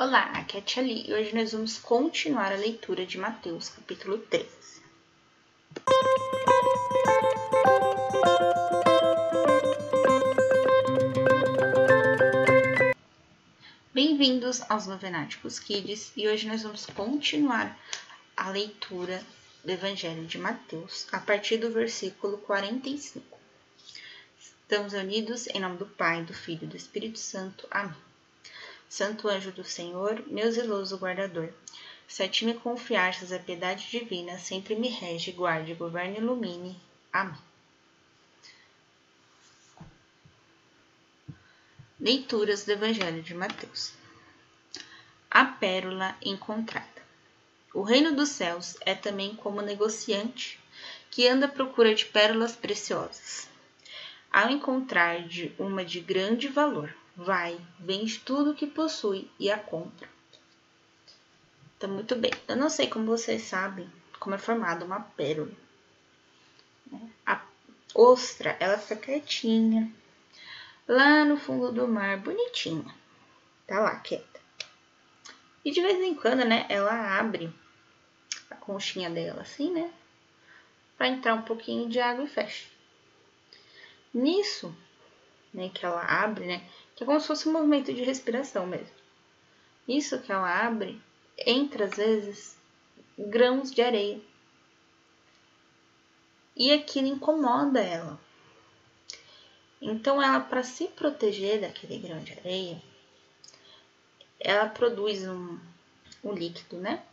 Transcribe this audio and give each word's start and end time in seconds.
Olá, 0.00 0.26
aqui 0.26 0.56
é 0.56 0.60
a 0.60 0.62
Tia 0.62 0.80
Li, 0.80 1.10
e 1.10 1.12
hoje 1.12 1.34
nós 1.34 1.50
vamos 1.50 1.76
continuar 1.76 2.52
a 2.52 2.56
leitura 2.56 3.04
de 3.04 3.18
Mateus, 3.18 3.70
capítulo 3.70 4.18
13. 4.18 4.48
Bem-vindos 13.92 14.62
aos 14.70 14.86
Novenáticos 14.86 15.58
Kids 15.58 16.12
e 16.16 16.28
hoje 16.28 16.46
nós 16.46 16.62
vamos 16.62 16.86
continuar 16.86 17.76
a 18.36 18.50
leitura 18.50 19.20
do 19.64 19.72
Evangelho 19.72 20.24
de 20.26 20.38
Mateus 20.38 21.08
a 21.10 21.18
partir 21.18 21.56
do 21.56 21.72
versículo 21.72 22.38
45. 22.38 23.36
Estamos 24.40 24.92
unidos 24.92 25.48
em 25.48 25.58
nome 25.58 25.76
do 25.76 25.86
Pai, 25.86 26.22
do 26.22 26.32
Filho 26.32 26.62
e 26.62 26.66
do 26.68 26.76
Espírito 26.76 27.18
Santo. 27.18 27.66
Amém. 27.68 28.07
Santo 28.88 29.28
anjo 29.28 29.52
do 29.52 29.64
Senhor, 29.64 30.24
meu 30.26 30.50
zeloso 30.50 30.96
guardador, 30.96 31.52
se 32.06 32.22
a 32.22 32.28
ti 32.28 32.46
me 32.46 32.54
confiastes 32.54 33.32
a 33.32 33.38
piedade 33.38 33.90
divina, 33.90 34.38
sempre 34.38 34.74
me 34.74 34.88
rege, 34.88 35.30
guarde, 35.30 35.74
governe 35.74 36.16
e 36.16 36.20
ilumine. 36.20 36.80
Amém. 37.12 37.38
Leituras 42.00 42.64
do 42.64 42.72
Evangelho 42.72 43.22
de 43.22 43.34
Mateus. 43.34 43.92
A 45.30 45.44
pérola 45.44 46.16
encontrada. 46.22 47.02
O 47.74 47.82
reino 47.82 48.16
dos 48.16 48.30
céus 48.30 48.76
é 48.80 48.94
também 48.94 49.34
como 49.36 49.60
negociante 49.60 50.58
que 51.10 51.28
anda 51.28 51.46
à 51.46 51.48
procura 51.48 51.94
de 51.94 52.06
pérolas 52.06 52.56
preciosas. 52.56 53.48
Ao 54.32 54.48
encontrar 54.48 55.26
de 55.26 55.52
uma 55.58 55.84
de 55.84 56.00
grande 56.00 56.48
valor, 56.48 56.94
vai, 57.18 57.60
vende 57.80 58.20
tudo 58.20 58.54
que 58.54 58.64
possui 58.64 59.28
e 59.40 59.50
a 59.50 59.58
compra. 59.58 60.08
Então, 61.76 61.90
muito 61.90 62.14
bem. 62.14 62.30
Eu 62.46 62.56
não 62.56 62.70
sei 62.70 62.86
como 62.86 63.06
vocês 63.06 63.42
sabem 63.42 63.90
como 64.20 64.36
é 64.36 64.38
formada 64.38 64.84
uma 64.84 65.00
pérola. 65.00 65.50
A 67.26 67.44
ostra, 67.92 68.56
ela 68.60 68.78
fica 68.78 68.96
quietinha, 68.96 69.92
lá 70.86 71.24
no 71.24 71.36
fundo 71.36 71.72
do 71.72 71.88
mar, 71.88 72.18
bonitinha. 72.18 72.94
Tá 73.66 73.80
lá, 73.80 73.96
quieta. 73.96 74.40
E 75.64 75.72
de 75.72 75.82
vez 75.82 75.98
em 75.98 76.14
quando, 76.14 76.44
né, 76.44 76.66
ela 76.68 77.18
abre 77.18 77.52
a 78.48 78.54
conchinha 78.54 79.10
dela 79.10 79.42
assim, 79.42 79.72
né? 79.72 79.92
Pra 80.96 81.08
entrar 81.08 81.34
um 81.34 81.42
pouquinho 81.42 81.88
de 81.88 81.98
água 82.00 82.24
e 82.24 82.28
fecha. 82.28 82.66
Nisso, 84.14 84.74
né, 85.52 85.68
que 85.68 85.84
ela 85.84 86.02
abre, 86.02 86.46
né, 86.46 86.66
que 86.98 87.04
é 87.04 87.06
como 87.06 87.20
se 87.20 87.28
fosse 87.28 87.48
um 87.48 87.52
movimento 87.52 87.94
de 87.94 88.02
respiração 88.02 88.66
mesmo. 88.66 88.90
Isso 89.86 90.20
que 90.20 90.32
ela 90.32 90.66
abre, 90.66 91.00
entra 91.46 91.84
às 91.84 91.96
vezes 91.96 92.58
grãos 93.16 93.70
de 93.70 93.80
areia. 93.80 94.20
E 96.56 96.72
aquilo 96.72 97.06
incomoda 97.06 97.78
ela. 97.78 98.18
Então 99.80 100.20
ela 100.20 100.40
para 100.40 100.64
se 100.64 100.88
proteger 100.88 101.60
daquele 101.60 102.00
grão 102.00 102.18
de 102.18 102.32
areia, 102.32 102.82
ela 104.40 104.68
produz 104.68 105.24
um, 105.24 105.56
um 106.24 106.32
líquido, 106.32 106.78
né? 106.78 107.04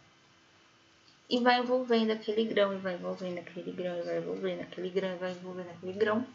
E 1.29 1.39
vai 1.39 1.59
envolvendo 1.59 2.09
aquele 2.09 2.45
grão, 2.45 2.73
e 2.73 2.77
vai 2.77 2.95
envolvendo 2.95 3.37
aquele 3.37 3.71
grão, 3.71 3.99
e 3.99 4.01
vai 4.01 4.17
envolvendo 4.17 4.61
aquele 4.61 4.89
grão, 4.89 5.13
e 5.13 5.17
vai 5.19 5.31
envolvendo 5.31 5.69
aquele 5.69 5.93
grão. 5.93 6.25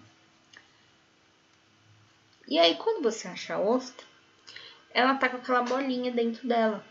E 2.48 2.58
aí, 2.58 2.77
quando 2.77 3.02
você 3.02 3.28
acha 3.28 3.55
a 3.55 3.60
ostra, 3.60 4.06
ela 4.92 5.14
tá 5.14 5.28
com 5.28 5.36
aquela 5.36 5.62
bolinha 5.62 6.10
dentro 6.10 6.46
dela, 6.46 6.84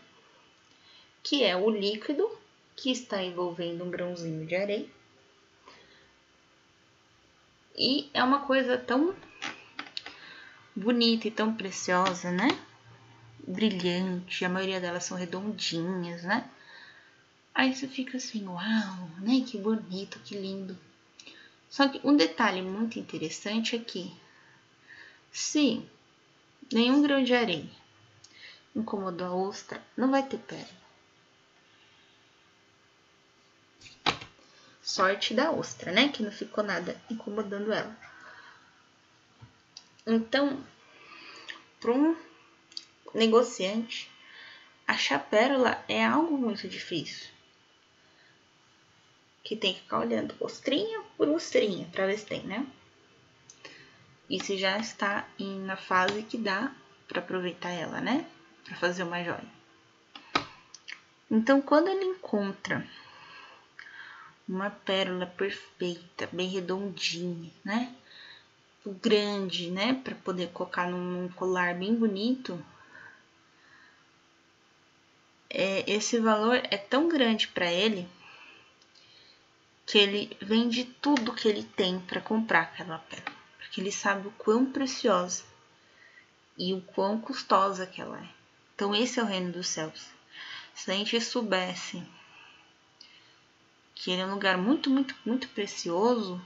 que 1.22 1.44
é 1.44 1.56
o 1.56 1.68
líquido 1.70 2.30
que 2.74 2.90
está 2.90 3.22
envolvendo 3.22 3.84
um 3.84 3.90
grãozinho 3.90 4.46
de 4.46 4.56
areia. 4.56 4.88
E 7.76 8.08
é 8.12 8.22
uma 8.22 8.40
coisa 8.40 8.78
tão 8.78 9.14
bonita 10.74 11.28
e 11.28 11.30
tão 11.30 11.54
preciosa, 11.54 12.30
né? 12.30 12.48
Brilhante, 13.46 14.44
a 14.44 14.48
maioria 14.48 14.80
delas 14.80 15.04
são 15.04 15.16
redondinhas, 15.16 16.22
né? 16.22 16.48
Aí 17.54 17.74
você 17.74 17.86
fica 17.86 18.16
assim, 18.16 18.46
uau, 18.46 19.10
né? 19.18 19.44
Que 19.46 19.58
bonito, 19.58 20.20
que 20.20 20.36
lindo. 20.36 20.78
Só 21.68 21.88
que 21.88 22.00
um 22.02 22.16
detalhe 22.16 22.62
muito 22.62 22.98
interessante 22.98 23.76
é 23.76 23.78
que 23.78 24.12
se 25.32 25.84
nenhum 26.72 27.02
grão 27.02 27.22
de 27.22 27.34
areia 27.34 27.70
incomodou 28.74 29.26
a 29.26 29.34
ostra, 29.34 29.82
não 29.96 30.10
vai 30.10 30.22
ter 30.22 30.38
pérola. 30.38 30.80
Sorte 34.82 35.34
da 35.34 35.52
ostra, 35.52 35.92
né? 35.92 36.08
Que 36.08 36.22
não 36.22 36.32
ficou 36.32 36.64
nada 36.64 37.00
incomodando 37.10 37.72
ela. 37.72 37.96
Então, 40.06 40.64
para 41.78 41.92
um 41.92 42.16
negociante, 43.14 44.10
achar 44.86 45.18
pérola 45.20 45.82
é 45.88 46.04
algo 46.04 46.36
muito 46.36 46.68
difícil. 46.68 47.28
Que 49.44 49.54
tem 49.54 49.74
que 49.74 49.80
ficar 49.80 50.00
olhando 50.00 50.34
ostrinha 50.40 51.02
por 51.16 51.28
ostrinha 51.28 51.86
para 51.92 52.06
ver 52.06 52.18
se 52.18 52.26
tem, 52.26 52.42
né? 52.42 52.66
E 54.30 54.38
se 54.42 54.56
já 54.56 54.78
está 54.78 55.26
em, 55.36 55.58
na 55.62 55.76
fase 55.76 56.22
que 56.22 56.38
dá 56.38 56.72
para 57.08 57.18
aproveitar 57.18 57.70
ela, 57.70 58.00
né? 58.00 58.24
Para 58.64 58.76
fazer 58.76 59.02
uma 59.02 59.24
joia. 59.24 59.60
Então, 61.28 61.60
quando 61.60 61.88
ele 61.88 62.04
encontra 62.04 62.86
uma 64.48 64.70
pérola 64.70 65.26
perfeita, 65.26 66.28
bem 66.30 66.48
redondinha, 66.48 67.50
né? 67.64 67.92
O 68.84 68.92
grande, 68.92 69.68
né? 69.68 69.94
Para 69.94 70.14
poder 70.14 70.50
colocar 70.52 70.88
num 70.88 71.28
colar 71.30 71.74
bem 71.74 71.96
bonito. 71.96 72.64
É, 75.48 75.90
esse 75.90 76.20
valor 76.20 76.62
é 76.70 76.76
tão 76.76 77.08
grande 77.08 77.48
para 77.48 77.70
ele 77.70 78.08
que 79.84 79.98
ele 79.98 80.36
vende 80.40 80.84
tudo 80.84 81.34
que 81.34 81.48
ele 81.48 81.64
tem 81.64 81.98
para 81.98 82.20
comprar 82.20 82.60
aquela 82.60 82.98
pérola 82.98 83.29
porque 83.70 83.80
ele 83.80 83.92
sabe 83.92 84.26
o 84.26 84.32
quão 84.32 84.66
preciosa 84.66 85.44
e 86.58 86.74
o 86.74 86.80
quão 86.80 87.20
custosa 87.20 87.86
que 87.86 88.00
ela 88.00 88.18
é. 88.18 88.28
Então, 88.74 88.92
esse 88.92 89.20
é 89.20 89.22
o 89.22 89.26
reino 89.26 89.52
dos 89.52 89.68
céus. 89.68 90.08
Se 90.74 90.90
a 90.90 90.94
gente 90.94 91.20
soubesse 91.20 92.02
que 93.94 94.10
ele 94.10 94.22
é 94.22 94.26
um 94.26 94.34
lugar 94.34 94.58
muito, 94.58 94.90
muito, 94.90 95.14
muito 95.24 95.48
precioso, 95.50 96.44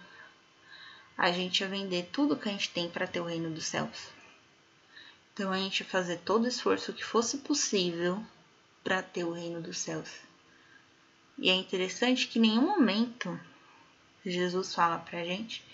a 1.17 1.33
gente 1.33 1.61
ia 1.61 1.69
vender 1.69 2.11
tudo 2.13 2.37
que 2.37 2.47
a 2.47 2.53
gente 2.53 2.69
tem 2.69 2.91
para 2.91 3.07
ter 3.07 3.21
o 3.21 3.25
reino 3.25 3.49
dos 3.49 3.65
céus. 3.65 4.09
Então, 5.33 5.51
a 5.51 5.57
gente 5.57 5.81
ia 5.81 5.87
fazer 5.87 6.19
todo 6.19 6.45
o 6.45 6.49
esforço 6.49 6.93
que 6.93 7.03
fosse 7.03 7.39
possível 7.39 8.23
para 8.83 9.03
ter 9.03 9.25
o 9.25 9.33
reino 9.33 9.63
dos 9.63 9.79
céus. 9.79 10.11
E 11.39 11.49
é 11.49 11.55
interessante 11.55 12.29
que 12.29 12.39
em 12.39 12.43
nenhum 12.43 12.67
momento 12.67 13.41
Jesus 14.27 14.75
fala 14.75 14.99
para 14.99 15.21
a 15.21 15.25
gente 15.25 15.65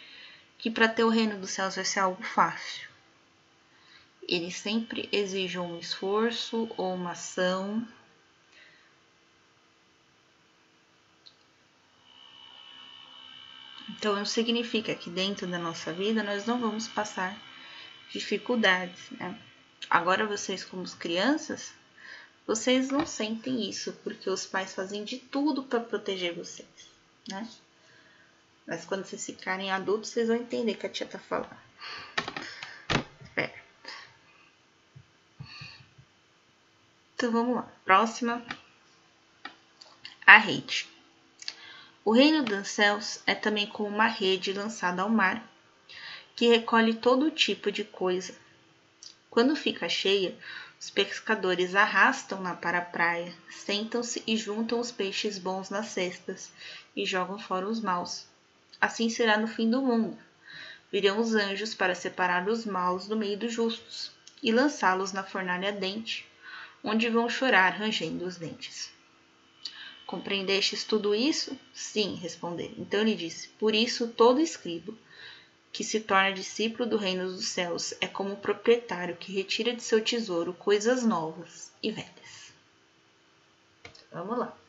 que 0.60 0.71
para 0.71 0.88
ter 0.88 1.04
o 1.04 1.09
reino 1.09 1.38
dos 1.38 1.50
céus 1.50 1.76
vai 1.76 1.84
ser 1.84 2.00
algo 2.00 2.22
fácil. 2.22 2.88
Ele 4.28 4.50
sempre 4.50 5.09
exige 5.10 5.59
um 5.59 5.78
esforço 5.78 6.71
ou 6.76 6.94
uma 6.94 7.12
ação. 7.12 7.87
Então, 13.88 14.15
não 14.15 14.25
significa 14.26 14.94
que 14.94 15.10
dentro 15.10 15.47
da 15.47 15.59
nossa 15.59 15.93
vida 15.93 16.22
nós 16.22 16.47
não 16.47 16.60
vamos 16.60 16.87
passar 16.87 17.37
dificuldades, 18.10 19.10
né? 19.12 19.37
Agora, 19.88 20.26
vocês, 20.26 20.62
como 20.62 20.88
crianças, 20.91 21.72
vocês 22.47 22.90
não 22.90 23.06
sentem 23.06 23.69
isso, 23.69 23.93
porque 24.05 24.29
os 24.29 24.44
pais 24.44 24.75
fazem 24.75 25.05
de 25.05 25.19
tudo 25.19 25.62
para 25.62 25.81
proteger 25.81 26.34
vocês, 26.34 26.69
né? 27.29 27.49
Mas 28.70 28.84
quando 28.84 29.05
vocês 29.05 29.26
ficarem 29.26 29.72
adultos, 29.72 30.11
vocês 30.11 30.28
vão 30.28 30.37
entender 30.37 30.75
o 30.75 30.76
que 30.76 30.87
a 30.87 30.88
tia 30.88 31.05
tá 31.05 31.19
falando. 31.19 31.50
Espera. 33.20 33.52
Então 37.12 37.32
vamos 37.32 37.56
lá. 37.56 37.69
Próxima. 37.84 38.46
A 40.25 40.38
rede. 40.38 40.88
O 42.05 42.12
reino 42.12 42.44
dos 42.44 42.69
céus 42.69 43.20
é 43.26 43.34
também 43.34 43.67
como 43.67 43.88
uma 43.88 44.06
rede 44.06 44.52
lançada 44.52 45.02
ao 45.02 45.08
mar, 45.08 45.44
que 46.37 46.46
recolhe 46.46 46.94
todo 46.94 47.28
tipo 47.32 47.72
de 47.72 47.82
coisa. 47.82 48.38
Quando 49.28 49.56
fica 49.56 49.88
cheia, 49.88 50.38
os 50.78 50.90
pescadores 50.90 51.75
arrastam-na 51.75 52.55
para 52.55 52.78
a 52.78 52.82
praia, 52.82 53.34
sentam-se 53.50 54.22
e 54.28 54.37
juntam 54.37 54.78
os 54.78 54.93
peixes 54.93 55.38
bons 55.38 55.70
nas 55.70 55.88
cestas 55.88 56.52
e 56.94 57.05
jogam 57.05 57.37
fora 57.37 57.69
os 57.69 57.81
maus. 57.81 58.30
Assim 58.81 59.11
será 59.11 59.37
no 59.37 59.47
fim 59.47 59.69
do 59.69 59.82
mundo. 59.82 60.17
Virão 60.91 61.21
os 61.21 61.35
anjos 61.35 61.75
para 61.75 61.94
separar 61.94 62.49
os 62.49 62.65
maus 62.65 63.06
do 63.06 63.17
meio 63.17 63.37
dos 63.37 63.53
justos 63.53 64.11
e 64.43 64.50
lançá-los 64.50 65.12
na 65.12 65.23
fornalha 65.23 65.69
ardente, 65.69 66.27
onde 66.82 67.09
vão 67.09 67.29
chorar 67.29 67.71
rangendo 67.71 68.25
os 68.25 68.37
dentes. 68.37 68.91
Compreendestes 70.06 70.82
tudo 70.82 71.15
isso? 71.15 71.56
Sim, 71.73 72.15
responderam. 72.17 72.75
Então 72.79 73.00
ele 73.00 73.15
disse: 73.15 73.49
Por 73.50 73.75
isso 73.75 74.09
todo 74.09 74.41
escribo 74.41 74.99
que 75.73 75.85
se 75.85 76.00
torna 76.00 76.32
discípulo 76.32 76.88
do 76.88 76.97
reino 76.97 77.27
dos 77.27 77.47
céus 77.47 77.94
é 78.00 78.09
como 78.09 78.32
o 78.32 78.37
proprietário 78.37 79.17
que 79.17 79.32
retira 79.32 79.73
de 79.73 79.82
seu 79.82 80.03
tesouro 80.03 80.53
coisas 80.55 81.05
novas 81.05 81.71
e 81.82 81.93
velhas. 81.93 82.53
Vamos 84.11 84.37
lá. 84.37 84.59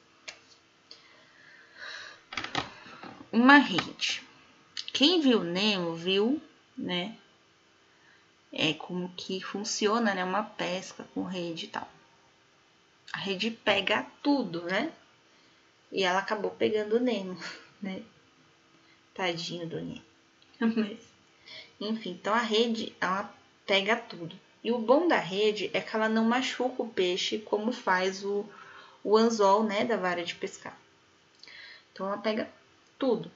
Uma 3.31 3.57
rede. 3.60 4.22
Quem 4.92 5.22
viu 5.22 5.42
Nemo 5.42 5.95
viu, 5.95 6.42
né? 6.78 7.16
É 8.51 8.74
como 8.74 9.07
que 9.16 9.39
funciona, 9.39 10.13
né? 10.13 10.22
Uma 10.22 10.44
pesca 10.44 11.06
com 11.13 11.24
rede 11.24 11.66
e 11.66 11.69
tal. 11.69 11.89
A 13.13 13.19
rede 13.19 13.50
pega 13.50 14.06
tudo, 14.22 14.63
né? 14.63 14.92
E 15.94 16.04
ela 16.04 16.19
acabou 16.19 16.51
pegando 16.51 16.98
o 16.98 17.00
Nemo, 17.00 17.42
né? 17.81 18.04
Tadinho 19.13 19.66
do 19.66 19.80
Nemo. 19.80 20.04
Mas, 20.60 21.00
enfim, 21.80 22.12
então 22.12 22.34
a 22.34 22.42
rede, 22.42 22.94
ela 23.00 23.34
pega 23.66 23.95
tudo. 23.95 24.38
E 24.62 24.74
o 24.74 24.77
bom 24.77 25.07
da 25.07 25.18
rede 25.19 25.72
é 25.74 25.80
que 25.80 25.95
ela 25.95 26.10
não 26.10 26.25
machuca 26.25 26.84
o 26.84 26.89
peixe 26.89 27.39
como 27.39 27.72
faz 27.72 28.25
o, 28.25 28.45
o 29.06 29.16
anzol, 29.16 29.63
né, 29.63 29.86
da 29.86 29.95
vara 29.95 30.24
de 30.24 30.36
pescar. 30.36 30.77
Então 31.92 32.06
ela 32.07 32.18
pega 32.18 32.51
tudo. 33.01 33.31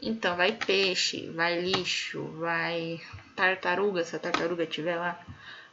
Então 0.00 0.34
vai 0.36 0.52
peixe, 0.52 1.28
vai 1.28 1.60
lixo, 1.60 2.24
vai 2.38 3.00
tartaruga, 3.36 4.02
se 4.02 4.16
a 4.16 4.18
tartaruga 4.18 4.66
tiver 4.66 4.96
lá, 4.96 5.20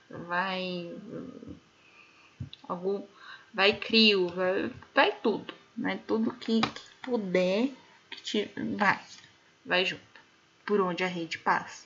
vai 0.10 0.92
algum, 2.68 3.02
vai 3.54 3.74
crio, 3.74 4.28
vai, 4.28 4.70
vai 4.94 5.12
tudo 5.24 5.54
né? 5.78 6.00
Tudo 6.08 6.34
que, 6.34 6.62
que 6.62 6.82
puder, 7.04 7.70
que 8.10 8.22
te, 8.22 8.52
vai, 8.76 9.00
vai 9.66 9.86
junto, 9.86 10.02
por 10.66 10.82
onde 10.82 11.04
a 11.04 11.08
rede 11.08 11.38
passa. 11.38 11.86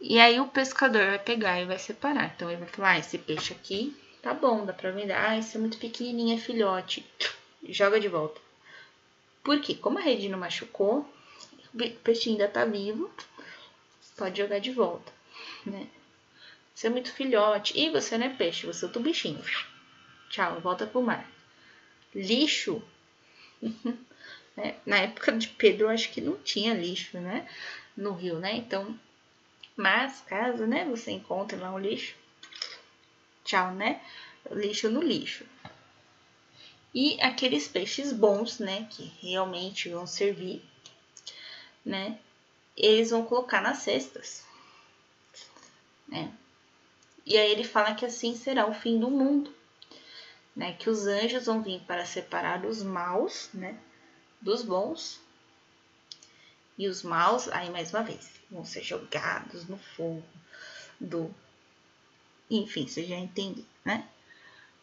E 0.00 0.18
aí 0.18 0.38
o 0.40 0.48
pescador 0.48 1.06
vai 1.06 1.18
pegar 1.18 1.60
e 1.60 1.64
vai 1.64 1.78
separar. 1.78 2.32
Então 2.34 2.50
ele 2.50 2.60
vai 2.60 2.68
falar: 2.68 2.90
ah, 2.90 2.98
esse 2.98 3.18
peixe 3.18 3.52
aqui 3.52 3.96
tá 4.22 4.34
bom, 4.34 4.66
dá 4.66 4.72
pra 4.72 4.90
vender. 4.90 5.12
Ah, 5.12 5.38
esse 5.38 5.56
é 5.56 5.60
muito 5.60 5.78
pequenininho, 5.78 6.36
é 6.36 6.40
filhote. 6.40 7.06
Joga 7.68 8.00
de 8.00 8.08
volta. 8.08 8.40
Por 9.48 9.62
quê? 9.62 9.74
Como 9.74 9.98
a 9.98 10.02
rede 10.02 10.28
não 10.28 10.38
machucou, 10.38 11.10
o 11.72 11.90
peixe 12.04 12.28
ainda 12.28 12.46
tá 12.46 12.66
vivo, 12.66 13.10
pode 14.14 14.36
jogar 14.36 14.58
de 14.58 14.70
volta, 14.70 15.10
né? 15.64 15.86
Você 16.74 16.88
é 16.88 16.90
muito 16.90 17.10
filhote. 17.10 17.72
E 17.74 17.88
você 17.88 18.18
não 18.18 18.26
é 18.26 18.28
peixe, 18.28 18.66
você 18.66 18.84
é 18.84 18.88
outro 18.88 19.00
bichinho. 19.00 19.42
Tchau, 20.28 20.60
volta 20.60 20.86
pro 20.86 21.00
mar. 21.00 21.26
Lixo. 22.14 22.82
É, 24.60 24.74
na 24.84 24.96
época 24.96 25.30
de 25.30 25.46
Pedro, 25.46 25.88
acho 25.88 26.10
que 26.10 26.20
não 26.20 26.36
tinha 26.38 26.74
lixo, 26.74 27.16
né? 27.20 27.48
No 27.96 28.12
rio, 28.12 28.40
né? 28.40 28.56
Então, 28.56 28.98
mas 29.76 30.20
caso, 30.26 30.66
né, 30.66 30.84
você 30.84 31.12
encontre 31.12 31.56
lá 31.56 31.72
um 31.72 31.78
lixo, 31.78 32.16
tchau, 33.44 33.70
né? 33.70 34.00
Lixo 34.50 34.90
no 34.90 35.00
lixo. 35.00 35.44
E 36.94 37.20
aqueles 37.20 37.68
peixes 37.68 38.12
bons, 38.12 38.58
né, 38.58 38.86
que 38.90 39.12
realmente 39.20 39.88
vão 39.88 40.06
servir, 40.06 40.62
né? 41.84 42.18
Eles 42.76 43.10
vão 43.10 43.24
colocar 43.24 43.60
nas 43.60 43.78
cestas, 43.78 44.44
né? 46.06 46.32
E 47.26 47.36
aí 47.36 47.50
ele 47.50 47.64
fala 47.64 47.94
que 47.94 48.06
assim 48.06 48.34
será 48.34 48.66
o 48.66 48.74
fim 48.74 48.98
do 48.98 49.10
mundo 49.10 49.52
né, 50.58 50.72
que 50.72 50.90
os 50.90 51.06
anjos 51.06 51.46
vão 51.46 51.62
vir 51.62 51.80
para 51.82 52.04
separar 52.04 52.66
os 52.66 52.82
maus, 52.82 53.48
né, 53.54 53.78
dos 54.40 54.64
bons. 54.64 55.20
E 56.76 56.88
os 56.88 57.04
maus, 57.04 57.46
aí 57.48 57.70
mais 57.70 57.94
uma 57.94 58.02
vez, 58.02 58.28
vão 58.50 58.64
ser 58.64 58.82
jogados 58.82 59.68
no 59.68 59.78
fogo 59.78 60.24
do 60.98 61.32
enfim, 62.50 62.88
você 62.88 63.04
já 63.04 63.16
entendeu, 63.16 63.64
né? 63.84 64.08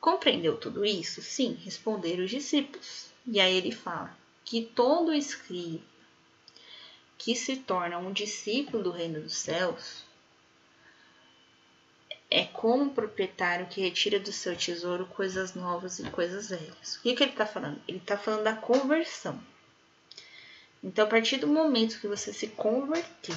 Compreendeu 0.05 0.55
tudo 0.55 0.85
isso? 0.85 1.19
Sim, 1.19 1.57
responderam 1.63 2.25
os 2.25 2.29
discípulos. 2.29 3.07
E 3.25 3.39
aí 3.39 3.55
ele 3.55 3.71
fala 3.71 4.15
que 4.43 4.61
todo 4.61 5.11
escriba 5.11 5.83
que 7.17 7.35
se 7.35 7.57
torna 7.57 7.97
um 7.97 8.13
discípulo 8.13 8.83
do 8.83 8.91
reino 8.91 9.19
dos 9.19 9.35
céus 9.35 10.05
é 12.29 12.45
como 12.45 12.83
um 12.83 12.89
proprietário 12.89 13.65
que 13.65 13.81
retira 13.81 14.19
do 14.19 14.31
seu 14.31 14.55
tesouro 14.55 15.07
coisas 15.07 15.55
novas 15.55 15.97
e 15.97 16.03
coisas 16.11 16.49
velhas. 16.49 16.97
O 16.97 17.01
que, 17.01 17.15
que 17.15 17.23
ele 17.23 17.31
está 17.31 17.47
falando? 17.47 17.81
Ele 17.87 17.97
está 17.97 18.15
falando 18.15 18.43
da 18.43 18.55
conversão. 18.55 19.41
Então, 20.83 21.05
a 21.05 21.09
partir 21.09 21.37
do 21.37 21.47
momento 21.47 21.99
que 21.99 22.07
você 22.07 22.31
se 22.31 22.49
converter 22.49 23.35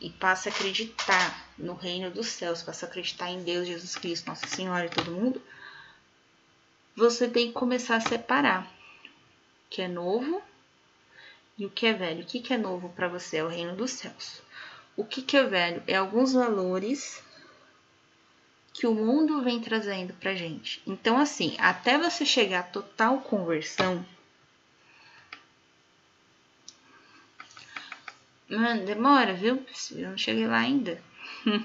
e 0.00 0.10
passa 0.10 0.48
a 0.48 0.52
acreditar 0.52 1.48
no 1.58 1.74
reino 1.74 2.10
dos 2.10 2.26
céus, 2.28 2.62
passa 2.62 2.86
a 2.86 2.88
acreditar 2.88 3.30
em 3.30 3.42
Deus, 3.42 3.66
Jesus 3.66 3.96
Cristo, 3.96 4.26
Nossa 4.26 4.46
Senhora 4.46 4.86
e 4.86 4.90
todo 4.90 5.10
mundo, 5.10 5.42
você 6.94 7.28
tem 7.28 7.48
que 7.48 7.52
começar 7.52 7.96
a 7.96 8.00
separar 8.00 8.64
o 8.64 9.70
que 9.70 9.82
é 9.82 9.88
novo 9.88 10.42
e 11.58 11.66
o 11.66 11.70
que 11.70 11.86
é 11.86 11.92
velho. 11.92 12.22
O 12.22 12.26
que, 12.26 12.52
é 12.52 12.58
novo 12.58 12.88
para 12.90 13.08
você? 13.08 13.38
É 13.38 13.44
o 13.44 13.48
reino 13.48 13.76
dos 13.76 13.92
céus. 13.92 14.42
O 14.96 15.04
que, 15.04 15.36
é 15.36 15.44
velho? 15.44 15.82
É 15.86 15.96
alguns 15.96 16.32
valores 16.32 17.22
que 18.72 18.86
o 18.86 18.94
mundo 18.94 19.42
vem 19.42 19.60
trazendo 19.60 20.12
pra 20.14 20.34
gente. 20.34 20.82
Então, 20.86 21.18
assim, 21.18 21.54
até 21.58 21.98
você 21.98 22.24
chegar 22.24 22.60
a 22.60 22.64
total 22.64 23.20
conversão, 23.20 24.04
Mano, 28.48 28.84
demora, 28.84 29.34
viu? 29.34 29.64
Eu 29.92 30.10
não 30.10 30.18
cheguei 30.18 30.46
lá 30.46 30.58
ainda. 30.58 31.02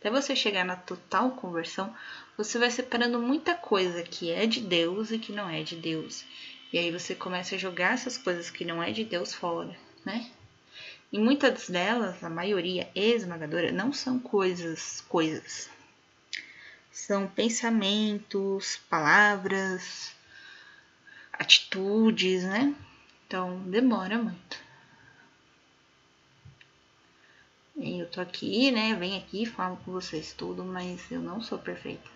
Até 0.00 0.10
você 0.10 0.34
chegar 0.34 0.64
na 0.64 0.76
total 0.76 1.30
conversão, 1.32 1.94
você 2.36 2.58
vai 2.58 2.70
separando 2.70 3.20
muita 3.20 3.54
coisa 3.54 4.02
que 4.02 4.30
é 4.30 4.46
de 4.46 4.60
Deus 4.60 5.10
e 5.10 5.18
que 5.18 5.32
não 5.32 5.48
é 5.48 5.62
de 5.62 5.76
Deus. 5.76 6.24
E 6.72 6.78
aí 6.78 6.90
você 6.90 7.14
começa 7.14 7.54
a 7.54 7.58
jogar 7.58 7.94
essas 7.94 8.18
coisas 8.18 8.50
que 8.50 8.64
não 8.64 8.82
é 8.82 8.92
de 8.92 9.04
Deus 9.04 9.32
fora, 9.32 9.76
né? 10.04 10.30
E 11.12 11.18
muitas 11.18 11.68
delas, 11.68 12.24
a 12.24 12.30
maioria 12.30 12.90
esmagadora, 12.94 13.70
não 13.70 13.92
são 13.92 14.18
coisas, 14.18 15.02
coisas 15.08 15.70
são 16.94 17.26
pensamentos, 17.26 18.80
palavras, 18.88 20.14
atitudes, 21.32 22.44
né? 22.44 22.74
Então 23.26 23.58
demora 23.68 24.16
muito. 24.16 24.64
E 27.76 27.93
eu 28.04 28.10
tô 28.10 28.20
aqui, 28.20 28.70
né? 28.70 28.94
Venho 28.94 29.18
aqui, 29.18 29.46
falo 29.46 29.76
com 29.78 29.92
vocês 29.92 30.32
tudo, 30.34 30.62
mas 30.62 31.10
eu 31.10 31.20
não 31.20 31.40
sou 31.40 31.58
perfeita. 31.58 32.08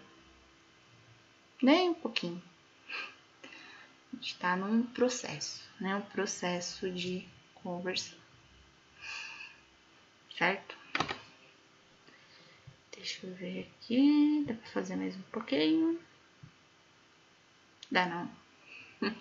Nem 1.63 1.91
um 1.91 1.95
pouquinho. 1.95 2.43
A 4.13 4.17
gente 4.17 4.39
tá 4.39 4.55
num 4.55 4.83
processo, 4.83 5.63
né? 5.81 5.97
Um 5.97 6.03
processo 6.03 6.91
de 6.91 7.27
conversão. 7.55 8.19
Certo? 10.37 10.77
Deixa 12.95 13.27
eu 13.27 13.35
ver 13.35 13.67
aqui. 13.67 14.45
Dá 14.47 14.55
pra 14.55 14.71
fazer 14.71 14.97
mais 14.97 15.17
um 15.17 15.23
pouquinho? 15.33 15.99
Dá 17.91 18.07
não. 18.07 18.31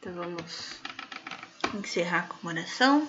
Então 0.00 0.12
vamos 0.12 0.80
encerrar 1.74 2.28
com 2.28 2.46
oração. 2.46 3.08